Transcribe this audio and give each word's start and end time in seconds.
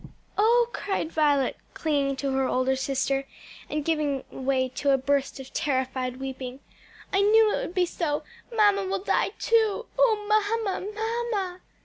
"Oh," 0.35 0.67
cried 0.73 1.11
Violet, 1.11 1.57
clinging 1.75 2.15
to 2.15 2.31
her 2.31 2.47
older 2.47 2.75
sister, 2.75 3.27
and 3.69 3.85
giving 3.85 4.23
way 4.31 4.67
to 4.69 4.89
a 4.89 4.97
burst 4.97 5.39
of 5.39 5.53
terrified 5.53 6.17
weeping, 6.19 6.59
"I 7.13 7.21
knew 7.21 7.53
it 7.53 7.57
would 7.61 7.75
be 7.75 7.85
so! 7.85 8.23
mamma 8.51 8.83
will 8.83 9.03
die 9.03 9.29
too. 9.37 9.85
Oh 9.99 10.59
mamma, 10.63 10.87
mamma!" 10.91 11.61